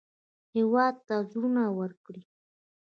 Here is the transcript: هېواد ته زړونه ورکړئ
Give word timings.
هېواد 0.55 0.95
ته 1.07 1.15
زړونه 1.29 1.63
ورکړئ 1.79 2.21